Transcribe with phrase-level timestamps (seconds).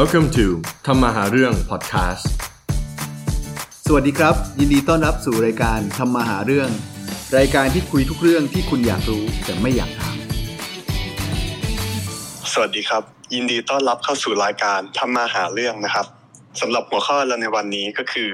[0.00, 0.46] Welcome to
[0.86, 2.24] ทำมาหาเรื่อง podcast
[3.86, 6.68] สวัสดีครับ ยินดีต้อนรับสู่รายการทำมาหาเรื่อง
[7.38, 10.16] รายการที่คุยทุกเรื่องที่คุณอยากรู้แต่ไม่อยากถาม
[12.52, 13.02] สวัสดีครับ
[13.34, 16.06] ยินดีต้อนรับเข้าสู่รายการทำมาหาเรื่องนะครับ
[16.60, 18.28] สำหรับหัวข้อเราในวันนี้ก็คือ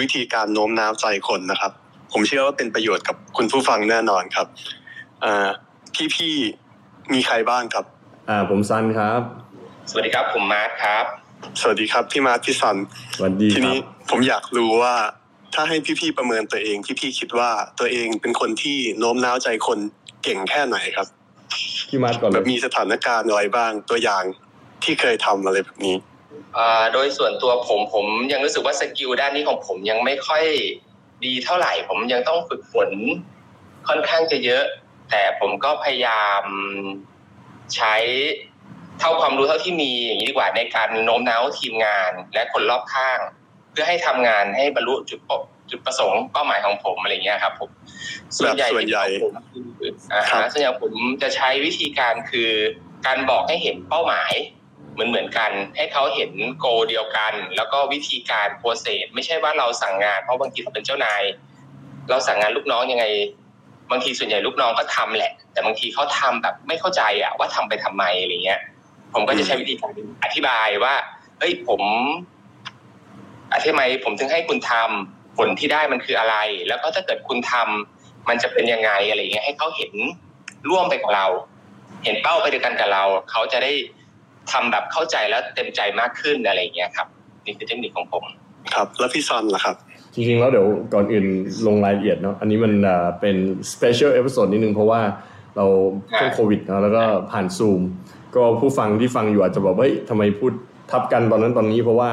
[0.00, 1.72] วิธีการโน้มน้าวใจคนนะครับ
[2.12, 4.46] ผมเชื่อว่าเป็นประโยชน์กับคุณผู้ฟังแน่นอนครับ
[5.94, 7.84] พี่พี่ๆมีใครบ้างครับ
[8.28, 9.43] อ่าผมซันครับ
[9.90, 11.04] สวัสดีครับ ผมมาร์ทครับ
[11.60, 12.76] สวัสดีครับพี่มาร์ทพี่ซัน
[13.16, 14.94] สวัสดีครันี้ผมอยากรู้ว่า
[15.54, 19.78] ถ้าให้พี่ๆประเมินตัวเองพี่ๆคิดว่าตัวเองเป็นคนที่โน้มน้าวใจคน
[20.22, 21.08] เก่งแค่ไหนครับ
[21.88, 24.24] พี่มาร์ทก่อนเลย แบบมีสถานการณ์อะไรบ้างตัวอย่าง
[24.84, 25.96] ที่เคยทำอะไรแบบนี้
[26.56, 30.44] อ่าโดยส่วนตัวผมผมยังรู้สึกว่า skill ด้านนี้ของผมยังไม่ค่อย
[31.24, 32.90] ดีเท่าไหร่ ผมยังต้องฝึกฝน
[33.88, 34.64] ค่อนข้างจะเยอะ
[35.10, 36.44] แต่ผมก็พยายาม
[37.74, 37.94] ใช้
[39.00, 43.18] เท่าความรู้เท่าที่มีอย่างนี้ดีกว่าในการโน้มน้าวทีมงานและคนรอบข้าง
[43.70, 45.38] เพื่อให้ทำงานให้บรรลุจุดเป้า
[45.70, 47.70] จุดประสงค์เป้าหมายของผมอะไรเงี้ยครับผม
[48.38, 49.34] ส่วนใหญ่ส่วนใหญ่ที่ผม
[49.78, 52.50] คืออ่าครับฮะส่วนใหญ่ผมจะใช้วิธีการคือ
[53.06, 54.32] การบอกให้เห็นเป้าหมาย
[54.92, 61.22] เหมือนเหมือนกัน ให้เขาเห็นโกเดียวกัน แล้วก็วิธีการโปรเซสไม่ใช่ว่าเราสั่งงานเพราะบางทีเราเป็นเจ้านาย
[62.10, 63.04] เราสั่งงานลูกน้องยังไง
[63.90, 68.60] บางทีส่วนใหญ่ลูกน้องก็ทำแหละ แต่บางทีเขาทำแบบไม่เข้าใจอะว่าทำไปทำไมอะไรเงี้ย
[69.14, 69.92] ผมก็จะใช้วิธีการ
[70.24, 70.94] อธิบายว่า
[71.38, 71.82] เฮ้ยผม
[73.54, 76.36] อธิบายผมถึงให้คุณทำผลที่ได้มันคืออะไร
[76.68, 79.92] แล้วก็ถ้าเกิดคุณทำมันจะเป็นยังไงอะไรเงี้ยให้เขาเห็น
[80.70, 81.26] ร่วมไปกับเรา
[82.04, 83.72] เห็นเป้าไปด้วยกันกับเรา เขาจะได้
[84.52, 87.06] ทำแบบเข้าใจแล้วเต็มใจมากขึ้นอะไรเงี้ยครับ
[87.44, 88.24] นี่คือเทคนิคของผม
[88.74, 89.76] ครับ แล้วพี่ซันล่ะครับ
[90.14, 91.26] จริงๆแล้วเดี๋ยวก่อนอื่น
[91.66, 92.72] ลงรายละเอียดเนาะอันนี้มัน
[93.20, 93.36] เป็น
[93.72, 95.00] special episode นิดนึงเพราะว่า
[95.56, 95.66] เรา
[96.16, 97.80] ช่วงโควิดเนาะแล้วก็ผ่านซูม
[98.36, 100.52] ก็ผู้ฟังที่ฟังอยู่อาจจะบอกว่าเฮ้ยทำไมพูด
[100.90, 102.10] ทับกันตอนนั้นตอนนี้เพราะว่า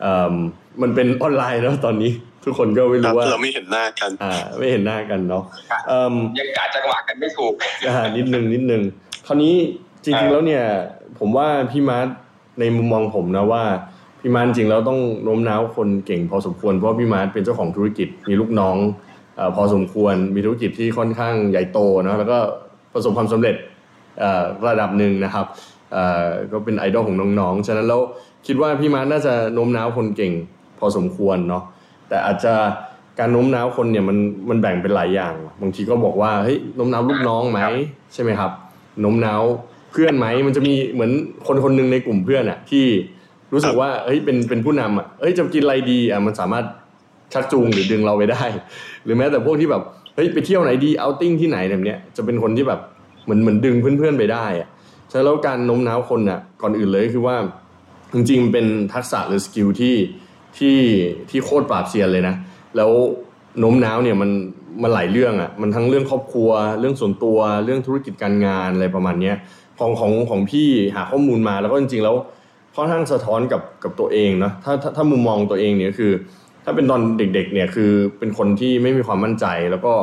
[0.00, 0.34] เอิ่ม
[0.82, 2.10] มันเป็นออนไลน์เนาะตอนนี้
[2.44, 7.52] ทุกคนก็ไม่ครับรู้ว่าเราไม่เห็นหน้ากันอ่าไม่เห็นหน้ากันเนาะครับเอิ่มยังกาจังหวะกันไม่ถูก
[7.88, 8.82] อ่านิดนึงนิดนึง
[9.26, 9.54] คราวนี้
[10.04, 10.62] จริงๆแล้วเนี่ย
[11.18, 12.08] ผมว่าพี่มาร์ท
[12.60, 13.62] ในมุมมองผมนะว่า
[14.20, 18.76] พี่มาร์ทจริงๆแล้วต้องโน้มน้าวคนเก่งพอสมควรเพราะพี่มาร์ทเป็นเจ้าของธุรกิจมีลูกน้อง
[19.36, 22.38] เออพอสมควรมีธุรกิจที่ค่อนข้างใหญ่โตเนอะแล้วก็
[22.94, 23.77] ประสบความสำเร็จเอ่อ
[24.68, 25.46] ระดับหนึ่งนะครับ
[26.52, 28.00] ก็เป็นไอดอลของน้องๆ ฉะนั้นแล้ว
[28.46, 30.32] คิดว่าพี่มาร์ทน่าจะโน้มน้าวคนเก่ง
[30.78, 31.62] พอสมควรเนาะ
[32.08, 32.54] แต่อาจจะ
[33.18, 34.18] การโน้มน้าวคนเนี่ยมัน
[34.48, 37.60] มันแบ่งเป็นหลายอย่าง บางทีก็บอกว่าเฮ้ยโน้มน้าวลูกน้องไหม
[38.14, 38.50] ใช่ไหมครับ
[39.00, 39.42] โน้มน้าว
[39.92, 41.12] เพื่อนไหมมันจะมีเหมือน
[41.46, 42.84] คนคนหนึ่งในกลุ่มเพื่อนอะที่
[43.52, 46.64] รู้สึกว่าเฮ้ยเป็นเป็นผู้นำอะเฮ้ยจะกินอะไรดีอะมันสามารถ
[47.32, 48.44] ชักจูงหรือดึงเราไปได้
[49.04, 49.82] หรือแม้แต่พวกที่แบบ
[50.14, 52.80] เฮ้ยไปเที่ยวไหนดี outing ที่ไหนแบบเนี้ยจะเป็นคนที่แบบ
[53.28, 54.68] เหมือนเหมือนดึงเพื่อนๆไปได้อะ
[55.10, 57.36] ฉะนั้นแล้วการโน้มน้าวคนอะก่อนอื่นเลยคือว่า
[58.14, 59.96] จริงๆเป็นทักษะหรือ skill ที่
[60.58, 60.78] ที่
[61.30, 62.34] ที่โคตรปราบเซียนเลยนะ
[62.76, 62.90] แล้ว
[63.58, 64.30] โน้มน้าวเนี่ยมัน
[64.82, 66.50] มันหลายเรื่องอะ่ะมันทั้งเรื่องครอบครัว
[66.80, 69.36] เรื่องส่วนตัวเรื่องธุรกิจการงานอะไรประมาณเนี้ย
[69.78, 72.14] ของของของพี่หาข้อมูลมาแล้วก็จริงๆแล้ว
[72.74, 76.12] ค่อนข้างสะท้อนกับกับตัวเองนะถ้าถ้าถ้ามุมมองตัวเองเนี่ยคือ
[76.64, 79.94] ถ้าเป็นตอนเด็กๆเนี่ยคือเป็นคนที่ไม่มีความมั่นใจ แล้วก็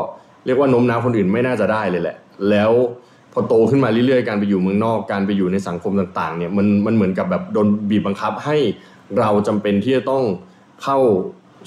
[0.45, 2.17] เรียกว่าโน้มน้าวคนอื่นไม่น่าจะได้เลยแหละ
[2.49, 2.71] แล้ว
[3.37, 8.57] พอโตขึ้นมาเรื่อยๆ การไปอยู่เมืองนอก การไปอยู่ในสังคมต่างๆ เนี่ยมันมันเหมือนกับแบบโดนบีบบังคับให้
[9.19, 10.23] เราจำเป็นที่จะต้อง
[10.83, 10.97] เข้า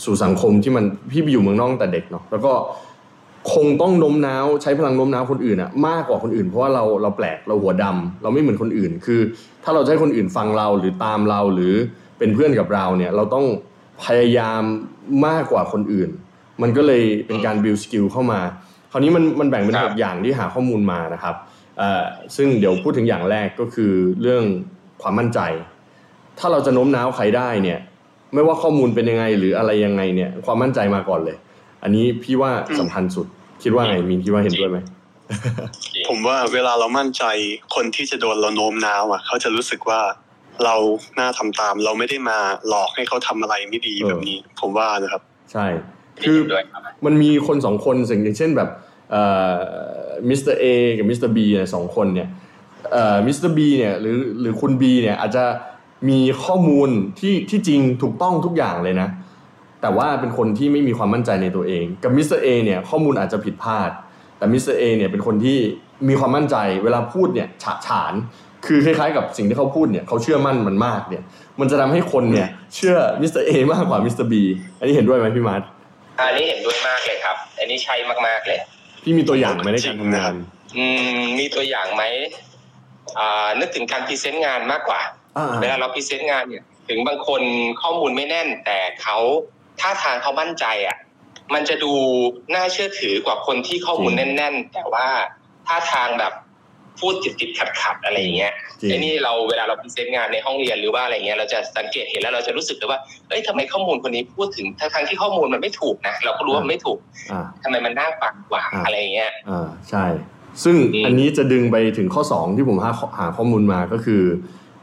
[0.05, 2.53] สู่สังคมที่มันพี่ไปอยู่เมืองนอกแต่เด็กเนาะแล้วก็
[3.55, 9.21] คงต้องโน้มน้าวใช้พลังโน้มน้าวคนอื่นอะมากกว่าคนอื่นเพราะว่าเราเราแปลกเราหัวดำเราไม่เหมือนคนอื่น คือ
[9.65, 11.75] ถ้าเราจะให้คนอื่นฟังเราหรือตามเราหรือ
[12.19, 13.47] เป็นเพื่อนกับเราเนี่ยเราต้อง
[14.05, 14.63] พยายาม
[15.27, 16.11] มากกว่าคนอื่น
[16.63, 18.41] มันก็เลยเป็นการ build skill เข้ามา
[18.91, 21.35] คราวนี้มันมันแบ่งเป็นคหรับกอย่างที่หาข้อมูลมานะครับ
[21.79, 22.05] เอ่อ
[22.37, 24.45] ซึ่งเดี๋ยวพูดถึงอย่างแรกก็คือเรื่อง
[25.03, 25.41] ความมั่นใจ
[26.39, 27.79] ถ้าเราจะโน้มน้าวใครได้เนี่ย
[28.35, 31.37] ไม่ว่าข้อมูลเป็นยังไงหรืออะไรยังไงเนี่ยความมั่นใจมาก่อนเลย
[31.83, 32.51] อันนี้พี่ว่า
[32.81, 33.27] สำคัญสุด
[33.63, 34.79] คิดว่าไงมีนคิดว่าเห็นด้วยไหม
[36.09, 37.25] ผมว่าเวลาเรามั่นใจ
[37.75, 40.01] คนที่จะโดนเราโน้มน้าวอะ เขาจะรู้สึกว่า
[40.65, 40.77] เรา
[41.17, 45.23] หน้าทำตาม เราไม่ได้มาหลอกให้เขาทำอะไรไม่ดีเออแบบนี้ ผมว่านะครับ
[45.53, 45.67] ใช่
[46.23, 48.87] คือเห็นด้วยครับมันมีคนสองคนสิ่งอย่างเช่นแบบเอ่อ
[50.29, 50.65] Mister A
[50.99, 52.29] กับ Mister B เนี่ยสองคนเนี่ย
[52.93, 55.45] เอ่อ Mister B เนี่ยหรือหรือคุณ B เนี่ยอาจจะ
[56.09, 56.91] มีข้อมูล
[57.21, 59.09] ที่ที่จริงถูกต้องทุกอย่างเลยนะ
[59.83, 63.91] แต่ว่าเป็นคนที่ไม่มีความมั่นใจในตัวเอง กับ Mister A เนี่ยข้อมูลอาจจะผิดพลาด
[64.39, 65.59] แต่ Mister A เนี่ยเป็นคนที่
[66.09, 68.15] มีความมั่นใจเวลาพูดเนี่ยฉะฉาน
[68.67, 71.23] คือคล้ายๆกับสิ่งที่เขาพูดเนี่ยเขาเชื่อมั่นมันมากเนี่ย
[71.61, 74.43] มันจะทำให้คนเนี่ยเชื่อ Mister A มากกว่า Mister B
[74.79, 75.63] อันนี้เห็นด้วยไหมพี่มาร์ท
[76.21, 77.95] อันนี้เห็นด้วยมากเลยครับ อันนี้ใช่
[78.27, 78.61] มากๆเลย
[79.09, 80.35] พี่มีตัวอย่างไหมในการทำงาน
[80.77, 80.87] อื
[81.19, 82.05] มมีตัวอย่างไหม
[83.19, 85.01] อ่านึกถึงการ present งานมากกว่า
[85.37, 87.43] อ่าเวลาเรา present งานเนี่ย ถึงบางคน
[87.83, 89.17] ข้อมูลไม่แน่น แต่เขา
[89.81, 90.97] ท่าทางเขามั่นใจอะ
[91.55, 91.93] มันจะดู
[92.55, 95.07] น่าเชื่อถือกว่าคนที่ข้อมูลจริงแน่น ๆ แต่ว่า
[95.67, 96.33] ท่าทางแบบ
[97.01, 106.99] พูดติดติดขัดขัดๆอะไรอย่างเงี้ยจริงไอ้นี่เราเวลาเรา present งานในห้องเรียนหรือว่าอะไรเงี้ยเราจะสังเกตเห็นแล้วเราจะรู้สึกเลยว่าเอ้ยทำไมข้อมูลคนนี้พูดถึงทั้งๆที่ข้อมูลมันไม่ถูกนะเราก็รู้ว่ามันไม่ถูก
[107.33, 110.05] อ่าทำไมมันน่าฟังกว่าอ่าอะไรอย่างเงี้ยอ่าใช่
[110.65, 114.23] ซึ่งอืมอันนี้จะดึงไปถึงข้อ 2 ที่ผมหาหาข้อมูลมาก็คือ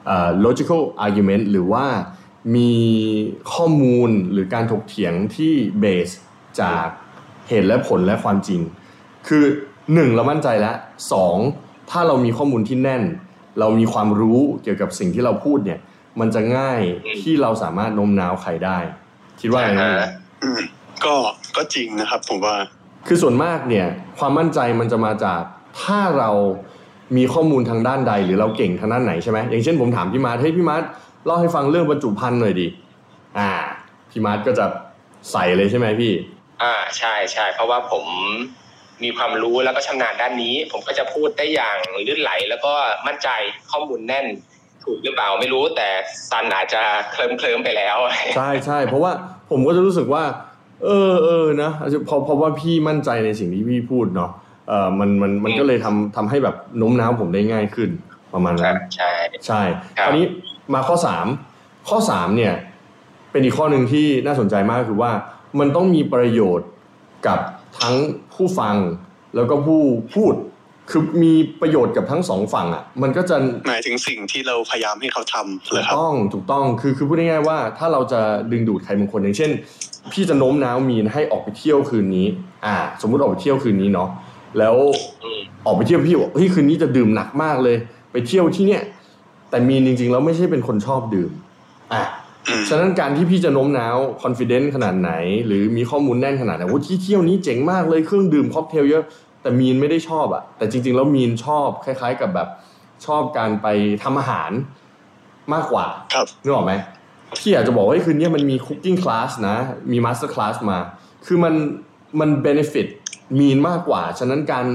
[0.06, 1.86] เอ่อ logical argument หรือว่า
[2.56, 2.74] มี
[3.54, 5.54] ข้อมูลหรือการถกเถียงที่
[5.84, 6.14] base
[6.62, 6.88] จาก
[7.50, 8.62] เหตุและผลและความจริง
[9.28, 9.44] คือ
[9.80, 10.76] 1 เรามั่นใจแล้ว
[11.36, 13.04] 2 ถ้าเรามีข้อมูลที่แน่น
[13.60, 15.80] เรามีความรู้เกี่ยวกับสิ่งที่เราพูดเนี่ย
[16.20, 18.78] มันจะง่ายอืมที่เราสามารถโน้มน้าวใครได้
[19.42, 20.62] คิดว่าไงอ่าบ้างฮะอืม
[21.06, 21.16] ก็
[21.56, 22.56] ก็จริงนะครับผมว่า
[23.08, 23.88] คือส่วนมากเนี่ย
[24.20, 25.42] ความมั่นใจมันจะมาจาก
[25.82, 26.32] ถ้าเรา
[27.18, 30.84] มีข้อมูลทางด้านใด หรือเราเก่งทางด้านไหนใช่ไหมอย่างเช่นผมถามพี่มาร์ทเฮ้ยพี่มาร์ท
[31.26, 32.68] เล่าให้ฟังเรื่องบรรจุภัณฑ์หน่อยดิ
[33.38, 33.52] อ่า
[34.12, 34.66] พี่มาร์ทก็จะ
[35.32, 36.14] ใส่เลยใช่ไหมพี่
[36.62, 38.06] อ่าใช่ใช่เพราะว่าผม
[39.04, 41.78] มีความรู้แล้วก็ชำนาญด้านนี้ ผมก็จะพูดได้อย่าง
[42.08, 42.74] ลื่นไหล แล้วก็
[43.08, 43.30] มั่นใจ
[43.72, 44.26] ข้อมูลแน่น
[44.84, 45.90] ถูกหรือเปล่าไม่รู้แต่
[46.30, 46.82] ซันอาจจะ
[47.12, 47.98] เคลิ้มเคลิมๆไปแล้ว
[48.36, 49.12] ใช่ใช่เพราะว่า
[49.52, 50.24] ผมก็จะรู้สึกว่า
[50.84, 51.72] เออเออนะ
[52.06, 54.32] เพราะเพราะว่าพี่มั่นใจในสิ่งที่พี่พูดเนาะ
[54.70, 57.90] เออมันมันมันก็เลยทำทำให้แบบโน้มน้าวผมได้ง่ายขึ้น
[58.34, 59.12] ประมาณคนั้รันบใช่
[59.48, 59.62] ใช่
[59.98, 60.26] ครับคราวนี้
[60.74, 61.28] มาข้อสาม
[61.90, 62.54] ข้อสามเนี่ย
[63.32, 65.12] เป็นอีกข้อหนึ่งที่น่าสนใจมากคือว่า
[65.60, 66.70] มันต้องมีประโยชน์
[67.28, 67.40] กับ
[67.80, 67.96] ทั้ง
[68.34, 68.76] ผู้ฟัง
[69.36, 69.82] แล้วก็ผู้
[70.16, 70.34] พูด
[70.92, 73.38] คือมีประโยชน์กับทั้งสองฝั่งอะ มันก็จะ
[73.68, 79.52] หมายถึงสิ่งที่เราพยายามให้เขาทำถูเลยกครับต้องถูกต้องคือคือพูดง่ายๆว่า ถ้าเราจะดึงดูดใครบางคนอย่างเช่น
[80.12, 82.28] พี่จะโน้มน้าวมีนให้ออกไปเที่ยวคืนนี้
[82.66, 84.10] อ่า สมมุติออกไปเที่ยวคืนนี้เนาะ
[84.60, 84.76] แล้ว
[85.24, 87.78] อืมออกไปเที่ยวพี่บอกเฮ้ยคืนนี้จะดื่มหนักมากเลย
[88.12, 88.84] ไปเที่ยวที่เนี่ย
[89.50, 91.32] แต่มีนจริงๆแล้วไม่ใช่เป็นคนชอบดื่ม
[91.94, 92.25] อะอืม
[92.70, 95.12] ฉะนั้นการที่พี่จะโน้มน้าวคอนฟ idence ขนาดไหน
[95.46, 99.04] หรือมีข้อมูลแน่นขนาดไหนว่าที่เที่ยวนี้เจ๋งมากเลยเครื่องดื่มค็อกเทลเยอะ
[99.42, 102.48] แต่มีนไม่ได้ชอบอะแต่จริง ๆ แล้วมีนชอบคล้าย ๆ กับแบบ
[103.06, 103.68] ชอบการไป
[104.04, 104.52] ทำอาหาร
[105.54, 106.74] มากกว่าครับนึกออกไหม
[107.40, 109.58] พี่อยากจะบอกว่าเฮ้ยคืนนี้มันมี cooking class นะ
[109.92, 110.80] มี master class มา
[111.26, 111.54] คือมัน
[112.20, 112.88] มัน benefit
[113.40, 114.66] มีนมากกว่า ฉะนั้นการ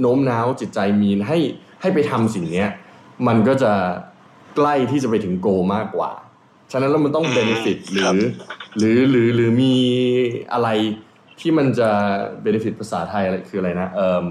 [0.00, 1.38] โน้มน้าวจิตใจมีนให้
[1.80, 2.68] ให้ไปทำสิ่งเนี้ย
[3.26, 3.72] มันก็จะ
[4.56, 6.10] ใกล้ที่จะไปถึง goal มากกว่า
[6.72, 8.14] ฉะนั้นแล้วมันต้องอืม benefit หรือครับ
[8.78, 9.74] หรือหรือหรือมี
[10.52, 10.68] อะไร
[11.40, 11.88] ที่มันจะ
[12.42, 14.26] benefit ภาษาไทยอะไรคืออะไรนะเออ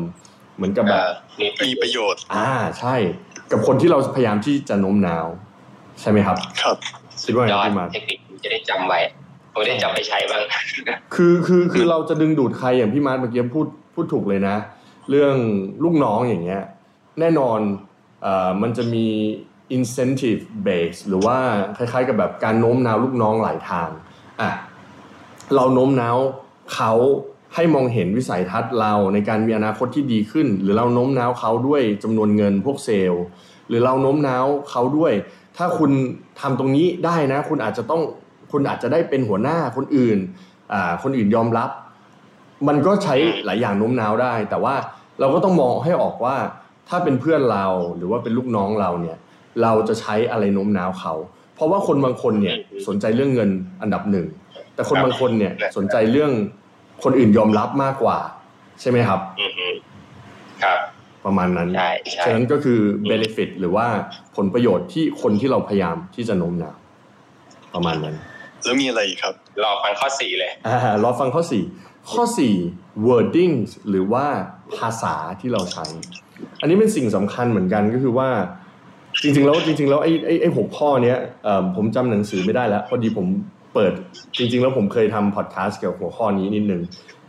[0.55, 1.09] เหมือนกับแบบเอ่อ
[1.39, 2.95] มีมีประโยชน์ อ่าใช่
[3.51, 5.27] กับคนที่เราพยายามที่จะโน้มน้าว
[6.01, 6.77] ใช่ไหมครับ ครับ
[7.25, 8.99] คิดว่าไงยอดพี่มาร์คเทคนิคจะได้จำไว้
[9.53, 10.41] ผมได้จำไปใช้บ้าง
[11.15, 14.55] คือคือคือเราจะดึงดูดใครอย่างพี่มาร์ทเมื่อกี้พูดพูดถูกเลยนะ
[15.09, 15.35] เรื่อง
[15.83, 16.61] ลูกน้องอย่างเงี้ย
[17.19, 17.59] แน่นอน
[18.21, 19.05] เอ่อมันจะมี
[19.77, 21.37] incentive base หรือว่า
[21.77, 23.89] คล้ายๆกับแบบการโน้มน้าวลูกน้องหลายทาง
[24.41, 24.51] อะ
[25.55, 26.17] เราโน้มน้าว
[26.73, 26.93] เขา
[27.55, 33.23] ให้มองเห็นวิสัยทัศน์เราในการมีอนาคตที่ดีขึ้น หรือเราโน้มน้าวเขาด้วยจำนวนเงินพวกเซลล์
[33.67, 35.13] หรือเราโน้มน้าวเขาด้วย
[35.57, 35.91] ถ้าคุณ
[36.41, 38.01] ทำตรงนี้ได้นะ คุณอาจจะต้อง
[38.51, 40.17] คุณอาจจะได้เป็นหัวหน้าคนอื่น
[40.73, 41.69] อ่าคนอื่นยอมรับ
[42.67, 44.75] มันก็ใช้หลายอย่างโน้มน้าวได้ แต่ว่า
[45.19, 46.35] เราก็ต้องมองให้ออกว่า
[46.89, 47.65] ถ้าเป็นเพื่อนเรา
[47.97, 49.17] หรือว่าเป็นลูกน้องเราเนี่ย
[49.61, 51.13] เราจะใช้อะไรโน้มน้าวเขา
[51.55, 52.57] เพราะว่าคนบางคนเนี่ย
[52.87, 53.49] สนใจเรื่องเงิน
[53.81, 54.27] อันดับหนึ่ง
[54.75, 56.31] แต่คนบางคนเนี่ยสนใจเรื่อง
[57.03, 58.17] คนอื่นยอมรับมากกว่า
[58.81, 59.67] ใช่ไหมครับอือฮึ
[60.63, 60.79] ครับ
[61.25, 63.87] ประมาณนั้นใช่ใช่ฉะนั้นก็คือ benefit หรือว่า
[64.35, 66.75] ผลประโยชน์ที่คนที่เราพยายามที่จะโน้มน้าว
[67.73, 68.15] ประมาณนั้น
[68.65, 69.33] แล้วมีอะไรอีกครับ
[69.63, 71.43] รอฟังข้อสี่เลยอ่ารอฟังข้อ
[71.75, 72.23] 4ข้อ
[72.65, 73.53] 4 wording
[73.89, 74.25] หรือว่า
[74.77, 75.85] ภาษาที่เราใช้
[76.61, 78.29] อันนี้เป็นสิ่งสำคัญเหมือนกันก็คือว่า
[79.23, 81.17] จริงๆแล้วจริงๆแล้วไอ้ไอ้ไอ้หกข้อเนี้ย
[81.75, 83.27] ผมจำหนังสือไม่ได้แล้วพอดีผม
[83.73, 83.93] เปิด
[84.37, 86.81] จริง ๆ แล้วผมเคยทำพอดแคสต์เกี่ยวกับหัวข้อนี้นิดนึง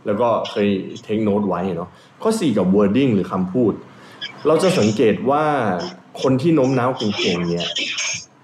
[0.05, 0.67] แล้วก็เคย
[1.05, 1.89] เทคโน t ไว้เนาะ
[2.21, 3.73] ข้อ 4 กับ wording หรือคำพูด
[4.47, 5.43] เราจะสังเกตว่า
[6.21, 7.67] คนที่โน้มน้าวเก่งๆเนี่ย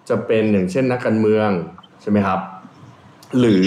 [0.09, 1.49] จะเป็นอย่างเช่นนักการเมือง
[2.01, 2.39] ใช่ไหมครับ
[3.39, 3.65] หรือ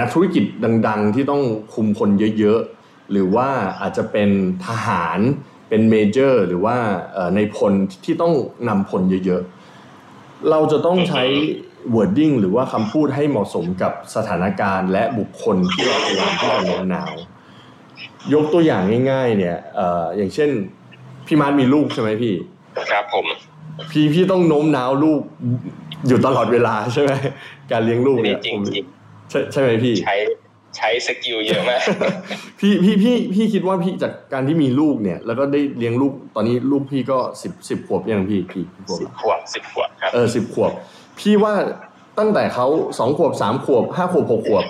[0.00, 0.44] นักธุรกิจ
[0.88, 1.42] ดัง ๆ ที่ต้อง
[1.74, 3.48] คุมคนเยอะๆ หรือว่า
[3.80, 4.30] อาจจะเป็น
[4.66, 5.18] ทหาร
[5.74, 6.76] เป็นเมเจอร์หรือว่า
[7.12, 7.72] เอ่อในพล
[8.04, 8.32] ที่ต้อง
[8.68, 11.22] นำพลเยอะๆ เราจะต้องใช้
[11.94, 17.12] wording หรือว่าคำพูดให้เหมาะสมกับสถานการณ์ และบุคคลที่เราพยายามที่จะโน้มน้าว
[18.34, 20.50] ยกตัวอย่างง่าย ๆ เนี่ยเอ่ออย่างเช่น
[21.26, 22.34] พี่มาร์ทมีลูกใช่ไหมพี่
[22.90, 23.26] ครับผม
[23.90, 25.20] พี่พี่ต้องโน้มน้าวลูก
[26.08, 27.12] อยู่ตลอดเวลาใช่ไหม
[27.72, 28.84] การเลี้ยงลูกนี่เนี่ยจริงผมจริง
[29.30, 30.16] ใช่ใช่ไหมพี่ใช้
[30.76, 31.80] ใช้ skill เยอะมาก
[32.60, 40.72] พี่พี่พี่พี่คิดว่าพี่จากการที่มีลูกเนี่ย แล้วก็ได้เลี้ยงลูกตอนนี้ลูกพี่ก็สิบสิบขวบยังพี่พี่ขวบสิบขวบสิบขวบครับเออสิบขวบ
[41.18, 41.54] พี่ว่า
[42.18, 42.66] ตั้งแต่เขา
[42.98, 44.64] สองขวบสามขวบห้าขวบหกขวบ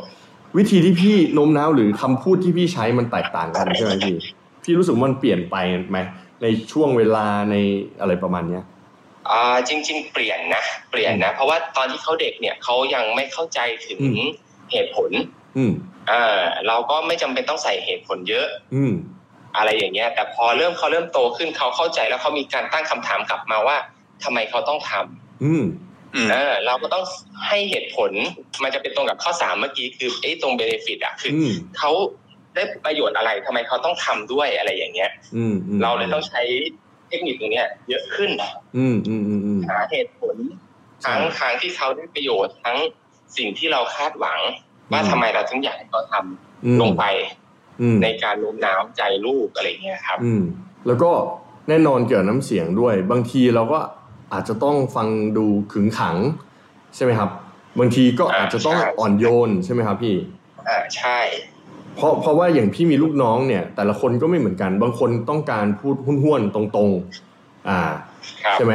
[0.57, 4.17] วิธีที่พี่โน้มน้าวหรือคำพูดที่พี่ใช้มันแตกต่างกันใช่ไหมพี่
[4.65, 5.57] พี่รู้สึกว่ามันเปลี่ยนไป
[5.91, 5.99] ไหม
[6.43, 7.57] ในช่วงเวลาใน
[8.01, 8.63] อะไรประมาณเนี้ย
[9.31, 14.29] อ่าจริง ๆ เปลี่ยนนะเปลี่ยนนะ เพราะว่าตอนที่เขาเด็กเนี่ยเขายังไม่เข้าใจถึงอืม
[14.73, 15.11] เหตุผล
[15.57, 15.73] อืม
[16.11, 18.93] อ่าเราก็ไม่จำเป็นต้องใส่เหตุผลเยอะ อืม
[19.57, 23.77] อะไรอย่างเงี้ย แต่พอเริ่มเขาเริ่มโตขึ้นเขาเข้าใจแล้วเขามีการตั้งคำถามกลับมาว่า
[24.25, 25.65] ทำไมเขาต้องทำอืม
[26.15, 27.05] อืมเออเราก็ต้อง
[27.49, 28.11] ให้เหตุผล
[28.63, 31.91] มันจะเป็นตรงกับข้อสามเมื่อกี้คือไอ้ตรงเบนฟิตอะคืออืมเขา
[32.55, 36.43] ได้ประโยชน์อะไรทำไมเขาต้องทำด้วยอะไรอย่างเงี้ยอืมอืมเราเลยต้องใช้
[37.09, 38.31] เทคนิคตรงเนี้ย เยอะขึ้น
[38.77, 40.37] อืมอืมอืมอืมหาเหตุผล
[41.05, 42.79] ทั้งทางที่เขาได้ประโยชน์ทั้ง
[43.37, 44.41] สิ่งที่เราคาดหวัง
[44.93, 47.05] ว่าอืมทำไมเราถึงอยากให้เขาทำอืมลงไป
[47.81, 50.43] อืมในการโน้มน้าวใจลูกอะไรเงี้ยครับ อืม
[50.87, 51.11] แล้วก็
[51.69, 53.79] แน่นอนเกี่ยวกับน้ำเสียงด้วย บางทีเราก็
[54.33, 56.17] อาจจะต้องฟังดูขึงขัง
[56.97, 57.31] ใช่ไหมครับ
[57.79, 60.17] บางทีก็อาจจะต้องใช่อ่อนโยนใช่ไหมครับพี่
[60.69, 61.19] อ่าใช่
[61.97, 67.81] เพราะเพราะว่าอย่างพี่มีลูกน้องเนี่ย แต่ละคนก็ไม่เหมือนกัน บางคนต้องการพูดห้วนๆตรงๆ อ่า
[68.45, 68.75] ครับใช่ไหม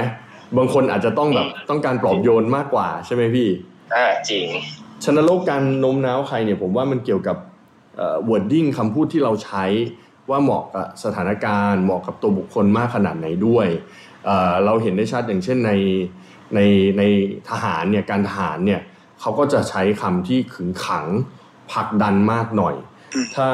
[0.57, 3.49] บางคนอาจจะต้องแบบต้องการปลอบโยนมากกว่าใช่ไหมพี่
[3.95, 4.45] อ่าจริง
[5.03, 7.37] ชนะโลกการโน้มน้าวใครเนี่ยผมว่ามันเกี่ยวกับ
[7.97, 9.65] เอ่อ wording คำพูดที่เราใช้
[10.29, 13.67] ว่าเหมาะกับสถานการณ์ เหมาะกับตัวบุคคลมากขนาดไหนด้วย
[14.25, 15.71] เอ่อเราเห็นได้ชัดอย่างเช่นใน
[16.55, 16.59] ใน
[16.97, 17.03] ใน
[17.49, 18.81] ทหารเนี่ยการทหารเนี่ย
[19.19, 21.05] เขาก็จะใช้คำที่ขึงขัง
[21.71, 22.75] ผลักดันมากหน่อย
[23.35, 23.49] ถ้า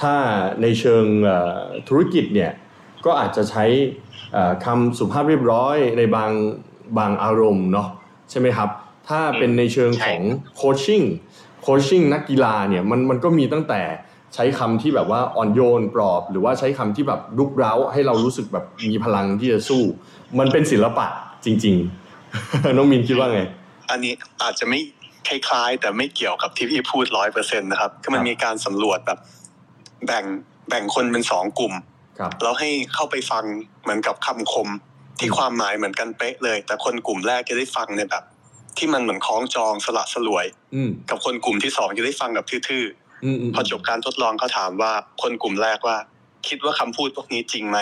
[0.00, 0.14] ถ้า
[0.62, 1.04] ในเชิง
[1.88, 2.52] ธุรกิจเนี่ย
[3.04, 3.64] ก็อาจจะใช้
[4.64, 6.30] คำสุภาพเรียบร้อยในบาง
[6.98, 7.88] บางอารมณ์เนาะ
[8.30, 8.70] ใช่ไหมครับ
[9.08, 10.22] ถ้าเป็นในเชิงของ
[10.56, 11.02] โคชชิ่ง
[11.62, 13.80] โคชชิ่งนักกีฬาเนี่ยมันมันก็มีตั้งแต่
[14.34, 19.82] ใช้คำที่แบบว่าอ่อนโยนปลอบ หรือว่าใช้คำที่แบบลุกเร้าให้เรารู้สึกแบบมีพลังที่จะสู้
[20.38, 21.06] มันเป็นศิลปะ
[21.44, 21.76] จริง
[22.26, 23.40] ๆ น้องมินคิดว่าไง
[23.90, 24.80] อันนี้อาจจะไม่
[25.28, 29.18] คล้ายๆ แต่ไม่เกี่ยวกับที่พี่พูดร้อยเปอร์เซ็นต์นะครับก็มันครับมีการสำรวจแบบ
[30.06, 30.24] แบ่ง
[30.68, 31.74] แบ่งคนเป็นสองกลุ่ม
[32.18, 33.44] ครับแล้วให้เข้าไปฟัง
[33.82, 34.68] เหมือนกับคำคม
[35.18, 38.24] ที่ความหมายเหมือนกันเป๊ะเลย แต่คนกลุ่มแรกจะได้ฟังในแบบ
[38.78, 42.84] ที่มันเหมือนคล้องจองสละสลวยอืมกับคนกลุ่มที่สองจะได้ฟังแบบทื่อ
[43.24, 44.92] อืมอืมๆพอจบการทดลองเขาถามว่า
[45.22, 45.96] คนกลุ่มแรกว่า
[46.48, 47.78] คิดว่าคำพูดพวกนี้จริงไหม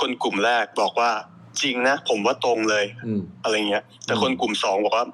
[0.00, 1.10] คนกลุ่มแรกบอกว่า
[1.62, 5.06] จริงนะผมว่าตรงเลยอืมอะไรเงี้ย แต่คนกลุ่มสองบอกว่า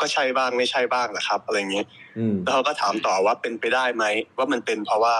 [0.00, 1.86] ก็ใช่บ้างไม่ใช่บ้างนะครับ อะไรเงี้ย
[2.18, 4.04] อืมแล้วเขาก็ถามต่อว่าเป็นไปได้ไหม
[4.38, 5.16] ว่ามันเป็นเพราะว่า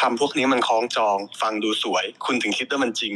[0.00, 3.12] คำพวกนี้มันคล้องจอง ฟังดูสวย คุณถึงคิดว่ามันจริง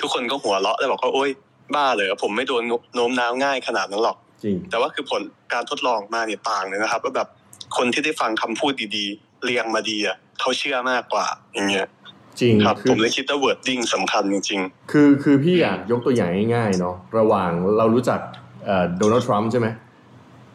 [0.00, 1.30] ทุกคนก็หัวเราะแล้วบอกว่าโอ๊ย
[1.74, 2.62] บ้าเลยผมไม่โดน
[2.94, 7.28] โน้มน้าวง่ายขนาดนั้นหรอก จริง แต่ว่าคือผลการทดลองมาเนี่ยต่างเลยนะครับว่าแบบ
[7.76, 11.86] คนที่ได้ฟังคำพูดดีๆ เรียงมาดีอะเขาเชื่อมากกว่าอย่างเงี้ย
[12.40, 14.60] จริงครับคือผมเลยคิดว่า wording สำคัญจริง
[14.92, 18.20] คือคือพี่อยากยกตัวอย่างง่ายๆเนาะระหว่างเรารู้จัก
[18.64, 19.68] เอ่อโดนัลด์ทรัมป์ใช่ไหม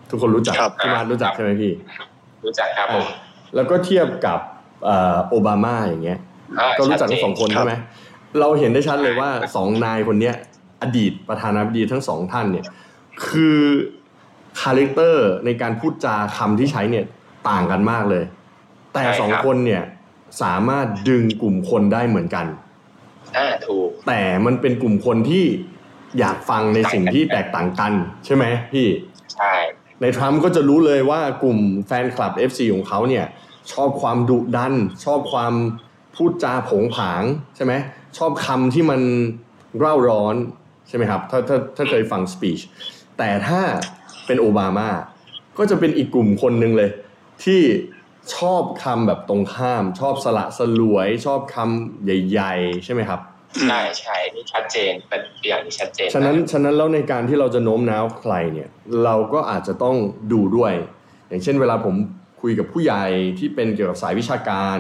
[0.10, 1.72] ทุกคนรู้จักครับพี่มาร์ทรู้จักใช่ไหมพี่
[2.46, 3.06] รู้จักครับผม
[3.56, 4.40] แล้วก็เทียบกับ
[4.86, 6.20] เอ่อโอบามาอย่างเงี้ย
[6.60, 7.74] อ่าก็รู้จักทั้งสองคนครับใช่ไหม
[8.40, 10.36] เราเห็นได้ชัดเลยว่าสองนายคนเนี้ย
[10.82, 12.66] อดีตประธานาธิบดีทั้งสองท่านเนี่ย
[13.28, 13.60] คือ
[14.62, 17.06] คาแรคเตอร์ในการพูดจาคำที่ใช้เนี่ย
[17.50, 18.24] ต่างกันมากเลย
[18.94, 19.84] แต่สองคนเนี่ย
[20.42, 22.46] สามารถดึงกลุ่มคนได้เหมือนกัน
[23.38, 25.46] อ่าถูก แต่มันเป็นกลุ่มคนที่
[26.20, 27.94] อยากฟังในสิ่งที่แตกต่างกัน
[28.26, 28.88] ใช่ไหมพี่
[29.34, 29.54] ใช่
[30.02, 33.26] ในทรัมป์ก็จะรู้เลยว่ากลุ่มแฟนคลับ FC ของเขาเนี่ย
[33.74, 34.74] ชอบความดุดัน
[35.06, 35.54] ชอบความ
[36.16, 37.24] พูดจาโผงผาง
[37.56, 37.74] ใช่ไหม
[38.18, 39.02] ชอบคำที่มัน
[39.80, 40.36] เร่าร้อน
[40.88, 42.60] ใช่ไหมครับ ถ้าถ้าถ้าเคยฟังสปีช
[43.18, 43.62] แต่ถ้า
[44.26, 44.90] เป็นโอบามา
[45.58, 46.90] ก็จะเป็นอีกกลุ่มคนหนึ่งเลย
[47.44, 47.62] ที่
[48.36, 53.20] ชอบคำแบบตรงข้าม ชอบสละสลวย ชอบคำใหญ่ๆ ใช่ไหมครับ
[53.68, 58.70] ใช่ใช่นี่ชัดเจนเป็นอย่างที่ชัดเจนฉะนั้นมากฉะนั้นแล้วในการที่เราจะโน้มน้าวใครเนี่ย
[59.04, 59.96] เราก็อาจจะต้อง
[60.34, 60.74] ดูด้วย
[61.30, 61.96] อย่างเช่นเวลาผม
[62.42, 63.04] คุยกับผู้ใหญ่
[63.40, 64.78] ที่เป็นเกี่ยวกับสายวิชาการ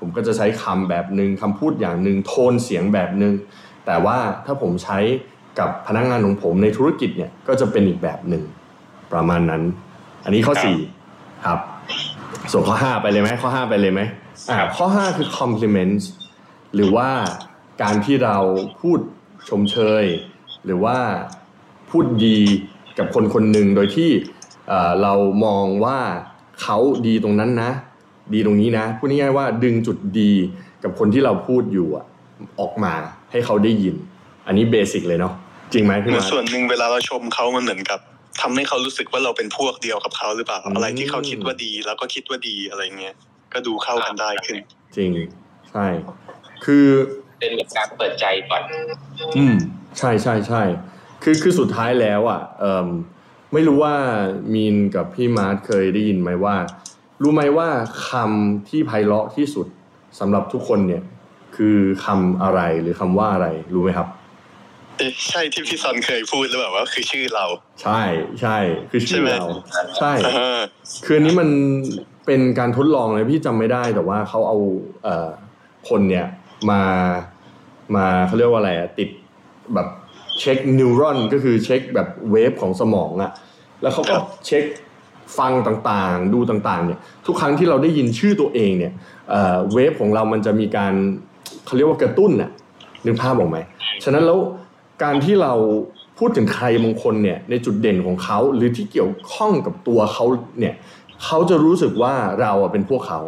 [0.00, 3.34] ผมก็จะใช้คำแบบหนึ่งคำพูดอย่างหนึ่งโทนเสียงแบบหนึ่ง
[3.86, 4.98] แต่ว่าถ้าผมใช้
[5.58, 8.42] กับพนักงานของผมในธุรกิจเนี่ยก็จะเป็นอีกแบบหนึ่ง
[9.12, 9.62] ประมาณนั้น
[10.24, 10.78] อันนี้ข้อสี่
[11.46, 11.58] ครับ
[12.52, 14.00] ส่วนข้อห้าไปเลยไหมข้อห้าไปเลยไหม
[14.50, 16.04] อ่าข้อห้าคือ compliments
[16.74, 17.08] หรือว่า
[17.82, 18.38] การที่เรา
[18.80, 18.98] พูด
[19.48, 20.04] ชมเชย
[20.64, 20.96] หรือว่า
[21.90, 22.38] พูดดี
[22.98, 24.10] กับคนคนหนึ่งโดยที่
[24.68, 25.98] เอ่อเรามองว่า
[26.62, 27.70] เขาดีตรงนั้นนะ
[28.34, 30.32] ดีตรงนี้นะพูดง่ายๆว่าดึงจุดดี
[30.82, 32.04] กับคนที่เราพูดอยู่อะ
[32.60, 32.94] ออกมา
[33.30, 33.96] ให้เขาได้ยิน
[34.46, 35.34] อันนี้เบสิกเลยเนาะ
[35.74, 38.00] จริงไหมๆพี่เหมือมานร์คส่วนหนึ่งเวลาเราชมเขามันเหมือนกับ
[38.40, 43.14] ทำให้เขารู้สึกว่าเราเป็นพวกเดียวกับเขาหรือเปล่าอืมอะไรที่เขาคิดว่าดีแล้วก็คิดว่าดีอะไรเงี้ย
[43.52, 44.56] ก็ดูเข้ากันได้ขึ้น
[44.96, 45.10] จริง
[45.70, 45.86] ใช่
[46.64, 46.86] คือ
[47.38, 48.62] เป็นเหมือนการเปิดใจก่อน
[49.36, 49.56] อืม
[49.98, 50.62] ใช่ใช่ใช่
[51.22, 52.88] คือคือสุดท้ายแล้วอะเอ่ม
[53.52, 53.94] ไม่รู้ว่า
[54.54, 56.56] มีนกับพี่มาร์ทเคยได้ยินไหมว่า
[57.22, 57.68] รู้ไหมว่า
[58.08, 59.66] คำที่ไพเราะที่สุด
[60.18, 61.02] สำหรับทุกคนเนี่ย
[61.56, 64.08] คือคำอะไรหรือคำว่าอะไรรู้ไหมครับ
[64.98, 67.46] เอ๊ะใช่ที่พี่ซันเคยพูดหรือเปล่าว่าคือชื่อเรา
[67.82, 68.02] ใช่
[68.40, 68.56] ใช่
[68.90, 69.46] คือชื่อใช่ไหมเรา
[69.98, 70.60] ใช่อ่า
[71.04, 71.48] คืออันนี้มัน
[72.26, 74.58] เป็นการทดลองเลยพี่จำไม่ได้แต่ว่าเขาเอา
[75.02, 75.28] เอ่อ
[75.88, 76.26] คนเนี่ย
[76.70, 76.82] มา
[77.96, 79.08] มาเขาเรียกว่าอะไรอะติด
[79.74, 79.88] แบบ
[80.40, 83.30] เช็คนิวรอนก็คือเช็คแบบเวฟของสมองอะ
[83.82, 84.64] แล้วเขาก็เช็ค
[85.38, 88.92] ฟังต่างๆ ดูต่างๆเนี่ยทุกครั้งที่เราได้ยินชื่อตัวเองเนี่ย
[89.30, 90.92] เอ่อเวฟของเรามันจะมีการ
[91.66, 92.50] เขาเรียกว่ากระตุ้นอะ
[93.06, 93.58] นึกภาพออกไหม
[94.04, 94.38] ฉะนั้นแล้ว
[95.02, 95.52] การที่เรา
[96.18, 100.24] พูดถึงใครบางคนเนี่ยในจุดเด่นของเขาหรือที่เกี่ยวข้องกับตัวเขา
[100.60, 100.74] เนี่ย
[101.24, 103.20] เขาจะรู้สึกว่าเราอะเป็นพวกเขา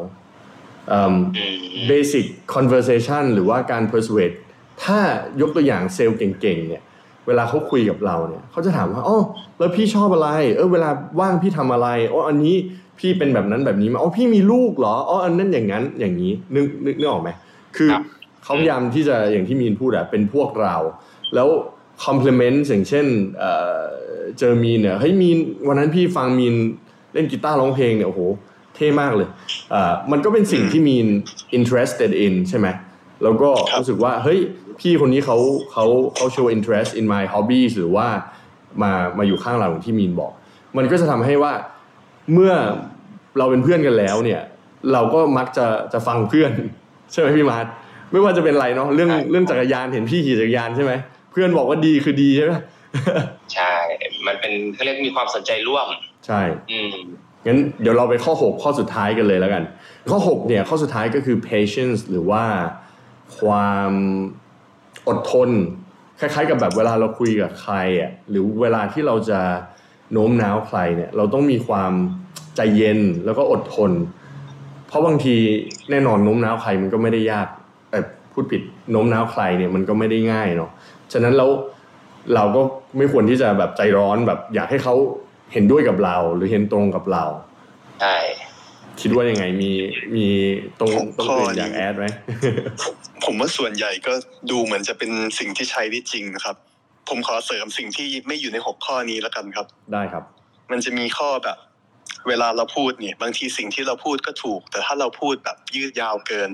[0.88, 1.56] เอิ่มอืม
[1.90, 4.34] basic conversation หรือว่าการ persuade
[4.82, 4.98] ถ้า
[5.40, 6.82] ยกตัวอย่างเซลล์เก่งๆเนี่ย
[7.26, 9.22] เวลาเขาคุยกับเราเนี่ยเขาจะถามว่าอ๋อ
[9.58, 12.54] แล้วพี่ชอบอะไร เออเวลาว่างพี่ทำอะไรอ๋ออันนี้
[12.98, 17.30] พี่เป็นแบบนั้นแบบนี้มาอ๋อพี่มีลูกเหรออ๋ออันนั้นอย่างนั้นอย่างนี้นึกนึกนึกออกไหม
[17.76, 18.02] คือครับ
[18.44, 20.76] เขาพยายามที่จะอย่างที่มีนพูดอะเป็นพวกเรา
[21.34, 21.48] แล้ว
[22.04, 23.06] compliment อย่างเช่น
[23.38, 23.80] เอ่อ
[24.38, 26.54] เจอมีนเนี่ยเฮ้ยมีนวันนั้นพี่ฟังมีน
[27.12, 28.20] เล่นกีตาร์ร้องเพลงเนี่ยโอ้โห
[28.74, 29.28] เท่มากเลย
[29.74, 31.06] อ่ามันก็เป็นสิ่งที่มีน
[31.56, 32.66] interested in ใช่ไหม
[33.22, 34.38] แล้วก็ครับรู้สึกว่าเฮ้ย
[34.80, 35.36] พี่คนนี้เขา
[35.72, 38.06] เขาเขา show interest in my hobbies หรือว่า
[38.82, 40.32] มามาอยู่ข้างเราอย่างที่มีนบอก
[40.76, 41.52] มันก็จะทำให้ว่า
[42.32, 42.52] เมื่อ
[43.38, 44.42] เราเป็นเพื่อนกันแล้วเนี่ย
[44.92, 46.52] เราก็มักจะจะฟังเพื่อน
[47.12, 47.66] ใช่ไหมพี่มาร์ท
[48.12, 52.52] ไม่ว่าจะเป็นอะไรเนาะเรื่องใช่เรื่องจักรยานเห็นพี่ขี่จักรยานใช่ไหมเพื่อนบอกว่าดีคือดีใช่ไหม
[53.54, 53.74] ใช่
[54.26, 55.88] มันเป็นเขาเรียกมีความสนใจร่วม
[56.26, 56.40] ใช่
[56.70, 56.94] อืม
[57.46, 59.62] งั้นเดี๋ยวเราไปข้อ 6 ข้อสุดท้ายกันเลยแล้วกัน
[60.10, 62.44] ข้อ 6 เนี่ย ข้อสุดท้ายก็คือ patience หรือว่า
[63.38, 63.92] ความ
[65.08, 65.50] อดทน
[66.20, 69.40] คล้าย ๆ กับแบบเวลาเราคุยกับใครอะหรือเวลาที่เราจะ
[70.12, 71.92] โน้มน้าวใครเนี่ย เราต้องมีความ
[72.56, 73.92] ใจเย็นแล้วก็อดทน
[74.88, 75.36] เพราะบางที
[75.90, 77.48] แน่นอนโน้มน้าวใครมันก็ไม่ได้ยาก
[77.90, 77.98] แต่
[78.32, 80.70] พูดผิดโน้มน้าวใครเนี่ยมันก็ไม่ได้ง่ายเนาะ
[81.12, 81.50] ฉะนั้นแล้ว
[82.34, 82.62] เราก็
[82.96, 84.94] ไม่ควรที่จะแบบใจร้อนแบบอยากให้เขา
[85.52, 87.24] เห็นด้วยกับเรา หรือเห็นตรงกับเรา
[88.00, 88.18] ใช่
[89.00, 89.70] คิดว่ายังไงมี
[90.16, 90.26] มี
[90.80, 92.06] ตรงผมตรงข้ออื่นนี้อยากแอดไหม
[93.24, 94.12] ผมว่าส่วนใหญ่ก็
[94.50, 96.56] ดูเหมือนจะเป็นสิ่งที่ใช้ได้จริงนะครับ
[97.08, 100.24] ผมขอเสริมสิ่งที่ไม่อยู่ในหกข้อนี้แล้วกันครับ ได้ครับ
[100.70, 101.58] มันจะมีข้อแบบ
[102.28, 106.50] เวลาเราพูดเนี่ย บางทีสิ่งที่เราพูดก็ถูก แต่ถ้าเราพูดแบบยืดยาวเกิน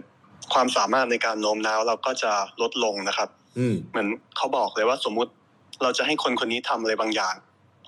[0.53, 3.41] ความสามารถในการโน้มน้าวเราก็จะลดลงนะครับอืม
[3.91, 5.31] เหมือนเขาบอกเลยว่าสมมุติ
[5.83, 7.35] เราจะให้คนคนนี้ทำอะไรบางอย่าง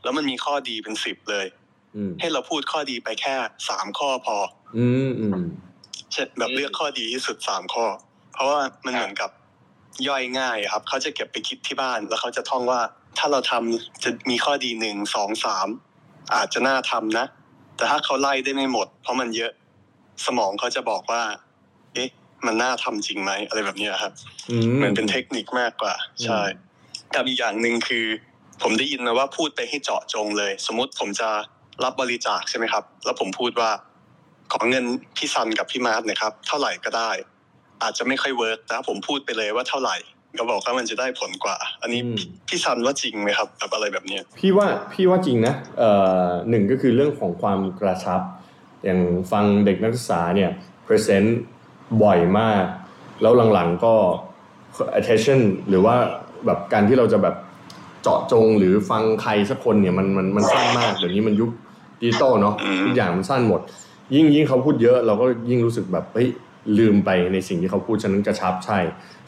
[0.02, 1.46] แล้วมันมีข้อดีเป็นสิบเลย
[1.96, 3.34] อืมให้เราพูดข้อดีไปแค่
[3.68, 4.36] สามข้อพอ
[4.78, 5.32] อืมอืม
[6.12, 7.84] เช่นแบบเลือกข้อดีที่สุดสามข้อ
[8.32, 9.30] เพราะว่ามันเหมือนกับ
[10.08, 12.80] ย่อยง่ายอะครับ เขาจะเก็บไปคิดที่บ้าน แล้วเขาจะท่องว่า
[13.18, 15.68] ถ้าเราทำจะมีข้อดีหนึ่งสองสาม
[16.34, 17.26] อาจจะน่าทำนะ
[17.76, 19.52] แต่ถ้าเขาไล่ได้ไม่หมด เพราะมันเยอะ
[20.26, 21.40] สมองเขาจะบอกว่าเอ๊ะ
[22.46, 24.12] มันน่าทำจริงไหมอะไรแบบเนี้ยครับ
[24.50, 26.40] อืมเหมือนเป็นเทคนิคมากกว่า ใช่
[27.14, 28.06] กับอีกอย่างหนึ่งคือ
[28.62, 31.28] ผมได้ยินมาว่าพูดไปให้เจาะจงเลย สมมติผมจะ
[31.84, 33.70] รับบริจาคใช่ไหมครับ แล้วผมพูดว่า
[34.52, 34.84] ขอเงิน
[35.16, 37.10] พี่ซันกับพี่มาร์ทหนะครับ เท่าไหร่ก็ได้
[37.82, 39.96] อาจจะไม่ค่อย work แต่ถ้าผมพูดไปเลยว่าเท่าไหร่
[40.38, 45.90] ก็บอกว่ามันจะได้ผลกว่า อันนี้อืมพี่พี่ซันว่าจริงไหมครับแบบอะไรแบบเนี้ยพี่ว่าพี่ว่าจริงนะเอ่
[46.24, 48.20] อหนึ่งก็คือเรื่องของความกระชับ
[48.84, 49.00] อย่าง
[49.32, 50.50] ฟังเด็กนักศึกษาเนี่ย
[50.86, 51.28] present
[52.02, 52.64] บ่อยมาก
[53.22, 53.94] แล้วหลังๆก็
[54.98, 55.96] attention หรือว่า
[56.46, 57.34] แบบการที่เราจะแบบ
[58.02, 61.50] เจาะจงหรือฟังใครสักคนเนี่ยมันมันมันสั้นมากเดี๋ยวนี้มันยุค
[62.00, 63.60] ดิจิตอลเนาะอืมทุกอย่างมันสั้นหมด
[64.14, 66.28] ยิ่งยิ่งเขาพูดเยอะเราก็ยิ่งรู้สึกแบบเฮ้ย
[66.78, 68.78] ลืมไปในสิ่งที่เขาพูดฉะนั้นกระชับใช่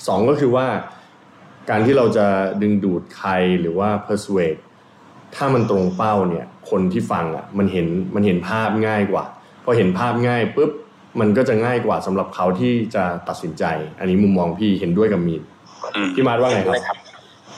[0.07, 0.66] สองก็คือว่า
[1.70, 2.26] การที่เราจะ
[2.62, 4.61] ดึงดูดใครหรือว่า persuade
[5.35, 9.24] ถ้ามันตรงเป้าเนี่ย คนที่ฟังอะมันเห็นมันเห็นภาพง่ายกว่า
[9.64, 10.70] พอเห็นภาพง่ายปุ๊บ
[11.20, 13.64] มันก็จะง่ายกว่าสำหรับเขาที่จะตัดสินใจ
[13.98, 15.42] อันนี้มุมมองพี่เห็นด้วยกับมีน
[15.94, 16.98] อืมพี่มาร์ทว่าไงเห็นคด้รัวยบครับ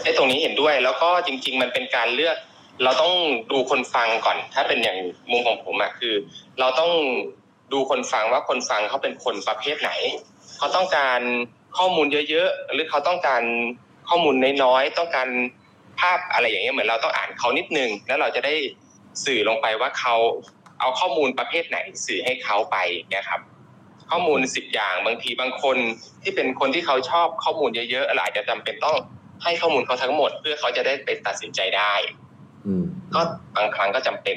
[0.05, 2.37] ไอ้ตรงนี้เห็นด้วยแล้วก็จริง ๆ มันเป็นการเลือก
[2.85, 3.13] เราต้อง
[3.53, 4.99] ดูคนฟังก่อน ถ้าเป็นอย่าง
[5.31, 6.15] มุมของผมอะคือ
[6.61, 6.91] เราต้อง
[7.73, 9.91] ดูคนฟังว่าคนฟังเขาเป็นคนประเภทไหน
[10.59, 11.21] เขาต้องการ
[11.79, 13.43] ข้อมูลเยอะๆ หรือเขาต้องการ
[14.09, 15.29] ข้อมูลน้อยๆ ต้องการ
[16.01, 18.55] ภาพอะไรอย่างเงี้ยเหมือนเราต้องอ่านเขานิดนึง แล้วเราจะได้
[19.25, 20.15] สื่อลงไปว่าเขา
[20.81, 22.77] เอาข้อมูลประเภทไหนสื่อให้เขาไป
[23.11, 23.41] เนี่ยครับ
[24.11, 25.77] ข้อมูลสิบอย่างบางทีบางคน
[26.23, 28.97] ที่เป็นคนที่เขาชอบข้อมูลเยอะๆเราอาจจะจำเป็นต้อง
[29.43, 31.93] ให้ข้อมูลเขาทั้งหมด เพื่อเขาจะได้ไปตัดสินใจได้
[32.67, 33.21] อืมก็
[33.57, 34.37] บางครั้งก็จำเป็น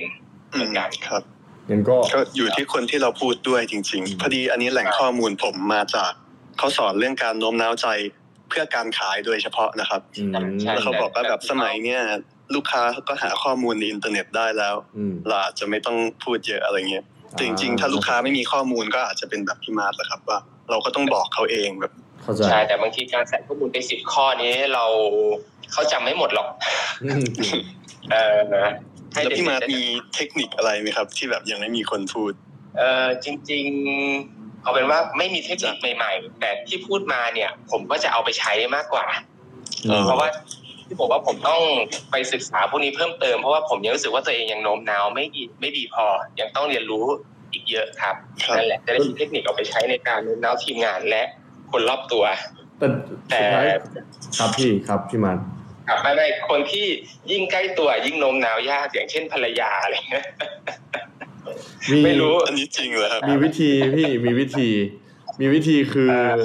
[0.51, 1.23] เหมือนกันครับ
[1.69, 6.11] งั้นก็ก็อยู่ที่คนที่เราพูดด้วยจริง ๆ พอดีอันนี้แหล่งข้อมูลผมมาจาก
[6.57, 7.87] เขาสอนเรื่องการโน้มน้าวใจ
[8.49, 12.01] เพื่อการขายโดยเฉพาะนะครับอืมใช่แล้วเขาบอกว่าแบบสมัยเนี้ย
[12.55, 24.85] ลูกค้าก็หาข้อมูลในอินเทอร์เน็ตได้แล้วอืมเราอาจจะไม่ต้องพูดเยอะอะไรเงี้ยแต่จริง ๆ ถ้าลูกค้าไม่มีข้อมูลก็อาจจะเป็นแบบพี่มาร์ทแหละครับว่า เราก็ต้องบอกเขาเองแบบเข้าใจใช่แต่บางทีการใส่ข้อมูลไปสิบข้อนี้เรา
[25.71, 26.47] เขาจำไม่หมดหรอก
[27.03, 27.53] อืมจริง
[28.11, 28.41] เออ
[29.13, 29.83] ให้แล้วพี่มาร์ทเด็กๆมี
[30.15, 32.33] เทคนิคอะไรไหมครับ ที่แบบยังไม่มีคนพูด
[32.77, 33.65] เออจริง
[34.13, 39.05] ๆ เอาเป็นว่าไม่มีเทคนิคใหม่ ๆ แต่ที่พูดมาเนี่ย ผมก็จะเอาไปใช้มากกว่า
[39.89, 40.29] อ๋อเพราะว่า
[40.91, 41.61] ที่ผมว่าผมต้อง
[42.11, 46.05] ไปศึกษาพวกนี้เพิ่มเติมเพราะว่าผมยังรู้สึกว่าตัวเองยังโน้มน้าวไม่ดีไม่ดีพอ
[46.39, 47.05] ยังต้องเรียนรู้
[47.51, 51.23] อีกเยอะครับครับนั่นแหละจะได้มีเทคนิคเอาไปใช้ในการโน้มน้าวทีมงานและ
[51.71, 52.23] คนรอบตัว
[52.79, 52.87] แต่
[53.29, 53.65] แต่สุดท้าย
[54.37, 55.37] ครับพี่ครับพี่มัน
[55.87, 56.85] ครับไม่ไม่คนที่
[57.31, 60.25] ยิ่งใกล้ตัวยิ่งโน้มน้าวยากอย่างเช่นภรรยาอะไรเงี้ย
[61.91, 64.69] มีไม่รู้อันนี้จริงเหรอครับมีวิธีพี่มีวิธี
[65.39, 66.35] มีวิธีคืออ่า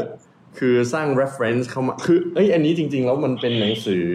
[0.59, 4.07] คือสร้าง reference เข้ามา คือเอ้ยอันนี้จริง ๆ แล้วมันเป็นหนังสือ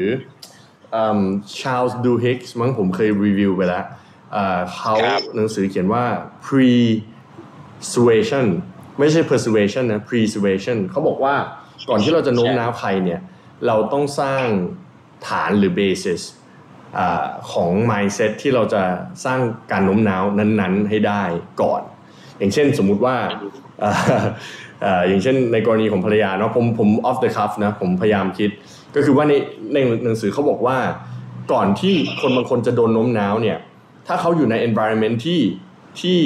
[0.95, 1.21] อืม
[1.57, 3.85] Charles Duhigg มั้งผมเคยรีวิวไปแล้ว
[4.35, 6.03] อ่าเขาครับหนังสือเขียนว่า
[6.45, 8.47] persuasion
[8.99, 11.35] ไม่ใช่ persuasion นะ persuasion เขาบอกว่า
[11.89, 13.21] ก่อนที่เราจะโน้มน้าวใครเนี่ย
[13.67, 14.45] เราต้องสร้าง
[15.27, 16.21] ฐานหรือ basis
[16.97, 18.83] อาของ mindset ที่เราจะ
[19.25, 19.39] สร้าง
[19.71, 21.23] การโน้มน้าวนั้น ๆ ให้ได้
[21.61, 21.81] ก่อน
[22.37, 23.15] อย่างเช่นสมมุติว่า
[23.81, 28.49] เอย่างเช่นในกรณีของภรรยาเนาะผมผม off the cuff นะผมพยายามคิด
[28.95, 29.33] ก็คือว่าใน
[29.73, 30.77] ในหนังสือเขาบอกว่า
[31.53, 33.57] ก่อนที่คนบางคนจะโดนโน้มน้าวเนี่ย
[34.07, 35.41] ถ้าเขาอยู่ใน environment ที่
[36.01, 36.19] ที่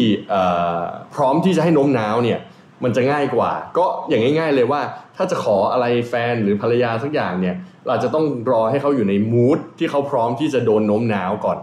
[1.15, 2.39] พร้อมที่จะให้โน้มน้าวเนี่ย
[2.83, 4.81] มันจะง่ายกว่า ก็อย่างง่าย ๆเลยว่า
[5.15, 7.55] ถ้าจะขออะไรแฟนหรือภรรยาสักอย่างเนี่ย
[7.87, 11.57] เราจะต้องรอให้เขาอยู่ในมูดที่เขาพร้อมที่จะโดนโน้มน้าวก่อน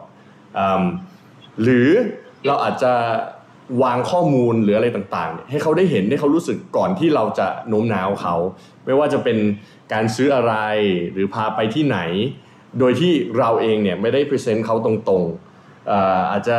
[0.59, 0.61] อ
[1.63, 1.89] หรือ
[2.47, 2.93] เราอาจจะ
[3.83, 8.35] วางข้อมูลหรืออะไรต่างๆ ให้เขาได้เห็นให้เขารู้สึกก่อนที่เราจะโน้มน้าวเขา
[8.85, 9.39] ไม่ว่าจะเป็น
[9.93, 10.55] การซื้ออะไร
[11.13, 11.99] หรือพาไปที่ไหน
[12.79, 16.57] โดยที่เราเองเนี่ยไม่ได้ present เขาตรงๆเอ่ออาจจะ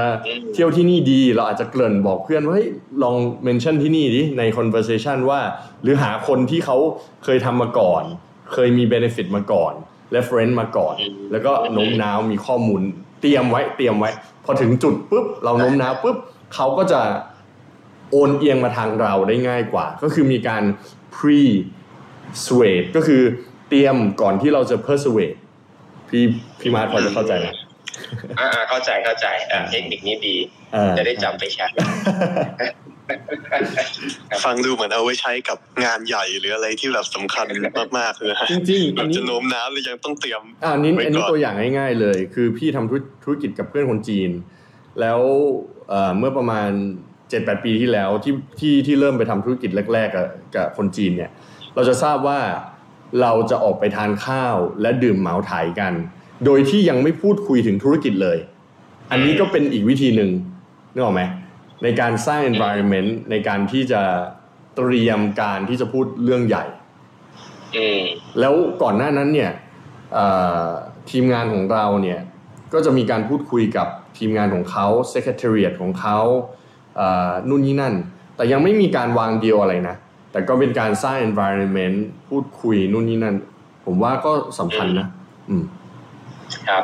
[0.53, 2.69] เที่ยวที่นี่ดี เราอาจจะเกริ่นบอกเพื่อนว่าเฮ้ย
[3.03, 5.39] ลอง mention ที่นี่ดิใน conversation ว่า
[5.83, 6.77] หรือหาคนที่เขา
[7.23, 8.03] เคยทำมาก่อน
[8.53, 9.73] เคยมี benefit มาก่อน
[10.15, 10.95] reference มาก่อน
[11.31, 12.81] แล้วก็โน้มน้าวมีข้อมูล
[13.21, 14.09] เตรียมไว้เตรียมไว้
[14.45, 16.17] พอถึงจุดปุ๊บเราโน้มน้าวปุ๊บ
[16.53, 17.01] เขาก็จะ
[18.11, 20.63] โอนเอียงมาทางเราได้ง่ายกว่า ก็คือมีการ
[21.15, 21.41] pre
[22.45, 23.21] suade ก็คือ
[23.69, 25.37] เตรียมก่อนที่เราจะ persuade
[26.09, 26.23] พี่
[26.59, 27.47] พี่มาร์ทพอจะเข้าใจไหม
[28.39, 30.35] อ่าๆเข้าใจเข้าใจอ่าเทคนิคนี้ดี
[30.73, 31.65] เออจะได้จำไปใช้
[34.45, 37.47] ฟังดูเหมือนเอาไว้ใช้กับงานใหญ่หรืออะไรที่แบบสำคัญ
[37.97, 44.29] มากๆเลยนะจริงๆแบอันบนี้จะโน้มน้าวหรือยังต้องเตรียมอ่าอันนี้ไว้ก่อนอันนี้ตัวอย่างง่ายๆเลย คือพี่ทำธุรธุรกิจกับเพื่อนคนจีน
[45.01, 45.19] แล้ว
[45.89, 46.69] เอ่อเมื่อประมาณ
[47.17, 51.32] 7-8 ปีที่แล้วที่ที่ที่เริ่มไปทำธุรกิจแรกๆกับกับคนจีนเนี่ย
[51.75, 52.39] เราจะทราบว่า
[53.21, 55.93] เราจะออกไปทานข้าวและดื่มเหมาถ่ายกัน
[56.45, 58.38] โดยที่ยังไม่พูดคุยถึงธุรกิจเลย
[59.12, 60.32] อันนี้ก็เป็นอีกวิธีหนึ่ง
[60.93, 61.21] นึกออกไหม
[61.84, 64.01] ในการสร้าง environment ในการที่จะ
[64.75, 66.65] เตรียมการที่จะพูดเรื่องใหญ่
[67.75, 68.01] อืม
[68.39, 69.51] แล้วก่อนหน้านั้นเนี่ย
[70.13, 70.25] เอ่
[70.65, 70.67] อ
[71.10, 72.19] ทีมงานของเราเนี่ย
[72.73, 76.19] ก็จะมีการพูดคุยกับ ทีมงานของเขา secretariat ของเขา
[76.97, 77.93] เอ่อนู่นนี่นั่น
[78.36, 79.95] แต่ยังไม่มีการวางเดียวอะไรนะ
[80.32, 81.97] แต่ก็เป็นการสร้าง environment
[82.30, 83.36] พูดคุยนู่นนี่นั่น
[83.86, 85.08] ผมว่าก็สำคัญนะ
[85.49, 85.63] อืม
[86.69, 86.84] ครับ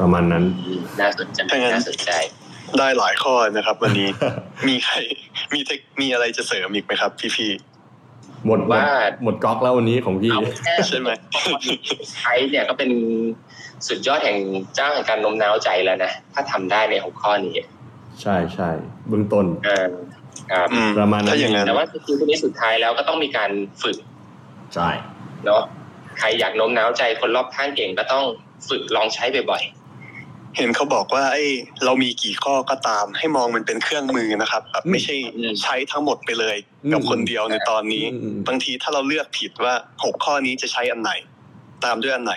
[0.00, 2.10] ประมาณนั้นอืมน่าสนใจถ้างั้นน่าสนใจ
[2.78, 4.08] ได้หลายข้อนะครับ วันนี้
[4.68, 4.94] มีใคร
[5.54, 7.71] มีเทคมีอะไรจะเสริมอีกไหมครับ พี่หมด
[8.46, 8.82] หมดว่า
[9.22, 11.10] หมดก๊อกแล้ววันนี้ของพี่เอาแค่ๆใช่ไหม
[12.14, 12.90] ใช้เนี่ยก็เป็น
[13.88, 14.38] สุดยอดแห่ง
[14.74, 17.54] เจ้าแห่งการโน้มน้าวใจแล้วนะ ถ้าทำได้ในหัวข้อนี้
[18.22, 18.70] ใช่ใช่
[19.08, 19.86] เบื้องต้นเออ
[20.52, 23.50] ครับอืมประมาณนั้นถ้าอย่างนั้นแต่ว่าคือทีนี้สุดท้ายแล้วก็ต้องมีการ
[23.82, 23.96] ฝึก
[24.74, 24.88] ใช่
[25.44, 25.62] เนาะ
[26.18, 28.24] ใครอยากโน้มน้าวใจคนรอบข้างเก่งก็ต้อง
[28.68, 29.62] ฝึกลองใช้บ่อย
[30.56, 31.44] เห็นเขาบอกว่าไอ้
[31.84, 35.14] เรามีกี่ข้อก็ตาม ให้มองมันเป็นเครื่องมือนะครับแบบไม่ใช่
[35.62, 36.56] ใช้ทั้งหมดไปเลย
[36.92, 41.12] กับคนเดียวในตอนนี้อืมบางทีถ้าเราเลือกผิดว่าหกข้อนี้จะใช้อันไหน
[41.84, 42.34] ตามด้วยอันไหน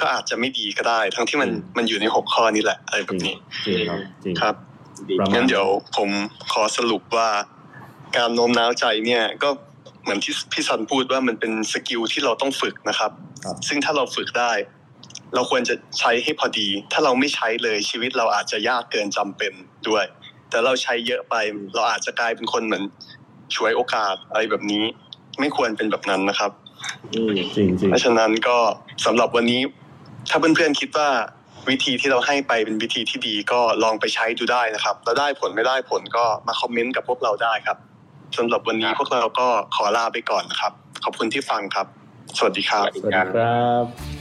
[0.00, 3.34] ก็อาจจะไม่ดีก็ได้ ทั้งที่มันมันอยู่ในหกข้อนี้แหละอะไรจแบริงบนี้
[3.64, 6.10] จริงครับจริงครับๆดีประมาณงั้นเดี๋ยวผม
[6.52, 7.28] ขอสรุปว่า
[8.16, 9.48] การโน้มน้าวใจเนี่ยก็
[10.02, 13.10] เหมือนที่พี่ซันพูดว่ามันเป็น skill ที่เราต้องฝึกนะครับ
[13.44, 14.52] ครับซึ่งถ้าเราฝึกได้
[15.34, 19.52] เราควรจะใช้ให้พอดี ถ้าเราไม่ใช้เลยชีวิตเราอาจจะยากเกินจำเป็น
[19.88, 20.04] ด้วย
[20.50, 21.34] แต่เราใช้เยอะไป
[21.74, 22.84] เราอาจจะกลายเป็นคนเหมือน
[23.56, 24.84] ฉวยโอกาสอะไรแบบนี้
[25.40, 26.50] ไม่ควรเป็นแบบนั้นนะครับ
[27.14, 28.58] อืมจริงจริงเพราะฉะนั้นก็
[29.06, 29.60] สำหรับวันนี้
[30.30, 31.08] ถ้าเพื่อนๆคิดว่า
[31.70, 37.78] วิธีที่เราให้ไปเป็นวิธีที่ดีก็ลองไปใช้ดูได้นะครับ แล้วได้ผลไม่ได้ผลก็มาคอมเมนต์กับพวกเราได้ครับ
[38.36, 40.72] สำหรับวันนี้พวกเราก็ขอลาไปก่อนนะครับ
[41.04, 41.86] ขอบคุณที่ฟังครับ
[42.38, 44.17] สวัสดีครับ สวัสดีสวัสดีครับ